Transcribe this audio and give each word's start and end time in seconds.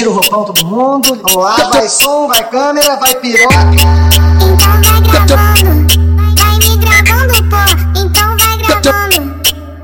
Tira 0.00 0.12
o 0.12 0.14
roupão 0.14 0.44
todo 0.46 0.64
mundo. 0.64 1.14
Vamos 1.14 1.44
lá, 1.44 1.56
vai 1.70 1.86
som, 1.86 2.26
vai 2.26 2.42
câmera, 2.48 2.96
vai 2.96 3.14
piroca. 3.16 3.54
Então 4.40 4.80
vai 4.82 4.98
gravando, 5.02 5.84
vai 6.38 6.56
me 6.56 6.72
gravando, 6.78 7.36
pô. 7.50 7.60
Então 8.00 8.34
vai 8.38 8.56
gravando, 8.56 9.20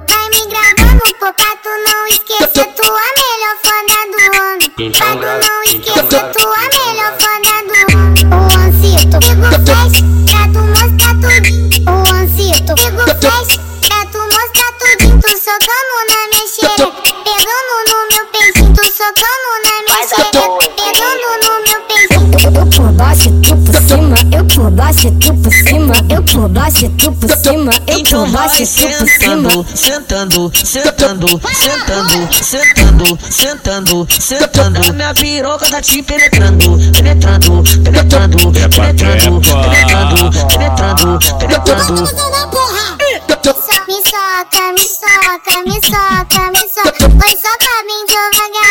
vai 0.09 0.27
me 0.31 0.41
gravando, 0.49 1.05
pô. 1.21 1.29
Pra 1.35 1.53
tu 1.63 1.69
não 1.87 2.07
esquecer 2.07 2.65
tua 2.73 3.05
melhor 3.21 3.57
foda 3.63 4.01
do 4.11 4.21
ano. 4.41 4.65
Pra 4.97 5.11
tu 5.13 5.29
não 5.47 5.61
esquecer 5.65 6.25
tua 6.33 6.63
melhor 6.73 7.13
foda 7.21 7.55
do 7.67 7.75
ano. 7.77 8.17
O 8.33 8.41
Ancito, 8.57 9.17
pego 9.21 9.53
flash, 9.67 9.97
pra 10.25 10.43
tu 10.49 10.61
mostrar 10.65 11.13
tudinho. 11.21 11.85
O 11.85 11.95
Ancito, 12.15 12.73
pego 12.75 13.05
flash, 13.21 13.53
pra 13.87 14.01
tu 14.07 14.19
mostrar 14.33 14.73
tudinho. 14.79 15.21
Tu 15.21 15.31
socando 15.37 15.95
na 16.09 16.21
minha 16.31 16.36
baixo, 24.87 25.11
tu 25.19 25.35
por 25.35 25.53
cima, 25.53 25.95
eu 26.09 26.23
por 26.23 26.49
baixo, 26.49 26.89
tu 26.91 27.13
por 27.13 27.29
cima, 27.37 27.73
eu 27.89 27.99
Então 27.99 28.23
por 28.23 28.31
vai 28.31 28.49
baixo, 28.49 28.65
tu 28.65 28.89
por 28.99 29.09
cima. 29.09 29.51
sentando, 29.65 29.67
sentando, 29.75 30.53
sentando, 30.55 31.41
sentando, 31.53 32.29
sentando, 32.45 33.19
sentando, 33.29 34.07
sentando. 34.09 34.95
Minha 34.95 35.15
piroca 35.15 35.67
tá 35.67 35.83
te 35.83 36.03
penetrando, 36.03 36.79
penetrando, 36.93 37.65
penetrando, 37.83 38.53
penetrando, 38.53 39.41
penetrando, 39.41 40.31
penetrando, 40.49 41.19
penetrando. 41.39 42.07
Me 43.89 44.03
soca, 44.03 44.73
me 44.73 44.83
soca, 44.83 45.63
me 45.65 45.75
soca, 45.81 46.51
me 46.53 46.65
soca. 46.69 47.09
Vai 47.09 47.37
socar 47.37 47.81
bem 47.87 48.07
devagarinho 48.07 48.66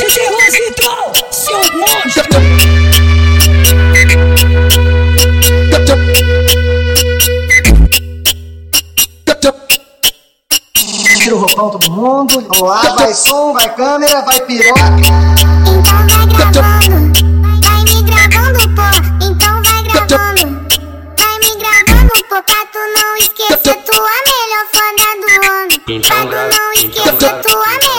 Rositão, 0.00 1.12
seu 1.30 1.58
monstro. 1.74 2.24
Tira 11.18 11.36
o 11.36 11.38
roupão 11.38 11.70
todo 11.70 11.90
mundo. 11.92 12.40
Vamos 12.48 12.62
lá, 12.62 12.80
vai 12.96 13.12
som, 13.12 13.52
vai 13.52 13.68
câmera, 13.74 14.22
vai 14.22 14.40
piroca. 14.46 14.80
Então 15.66 16.06
vai 16.08 16.26
gravando, 16.26 17.12
vai 17.62 17.80
me 17.84 18.02
gravando, 18.02 18.62
pô. 18.74 18.88
Então 19.22 19.54
vai 19.62 19.82
gravando, 19.84 20.44
vai 21.18 21.34
me 21.40 21.50
gravando, 21.56 22.16
pô. 22.28 22.36
Pra 22.42 22.60
tu 22.72 22.80
não 22.96 23.16
esquecer 23.16 23.76
tua 23.84 24.14
melhor 24.30 24.64
foda 24.72 25.08
do 25.20 25.26
ano. 25.50 25.74
Pra 26.00 26.20
tu 26.24 26.38
não 26.56 26.68
esquecer 26.72 27.34
tua 27.42 27.68
melhor 27.68 27.89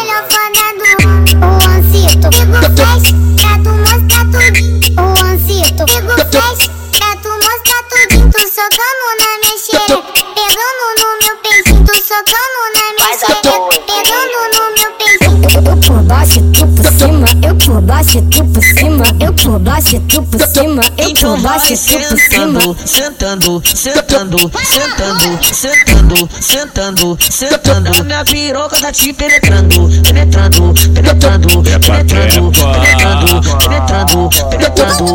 baixo, 17.91 18.21
tu 18.21 18.45
por 18.45 18.63
cima, 18.63 19.03
eu 19.19 19.33
por 19.33 19.59
baixo, 19.59 19.99
tu 20.07 20.23
por 20.23 20.47
cima, 20.47 20.81
eu 20.97 21.09
Então 21.09 21.33
por 21.33 21.41
vai 21.41 21.59
baixo, 21.59 21.75
tu 21.75 21.99
por 22.07 22.19
cima. 22.19 22.61
sentando, 22.61 22.77
sentando, 22.85 23.63
sentando, 23.75 24.51
sentando, 24.63 25.39
sentando, 25.53 26.29
sentando, 26.39 27.17
sentando. 27.19 28.05
Minha 28.05 28.23
piroca 28.23 28.79
tá 28.79 28.91
te 28.93 29.11
penetrando, 29.11 29.89
penetrando, 30.03 30.73
penetrando, 30.93 31.63
penetrando, 31.63 32.51
penetrando, 32.51 33.41
penetrando, 33.59 34.29
penetrando. 34.49 35.05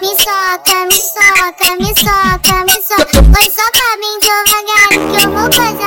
Me 0.00 0.10
soca, 0.22 0.78
me 0.86 0.98
soca, 1.00 1.76
me 1.80 1.88
soca, 1.88 2.54
me 2.66 2.76
soca. 2.82 3.22
Vai 3.32 3.50
socar 3.50 3.94
bem 3.98 4.14
devagarinho 4.20 5.83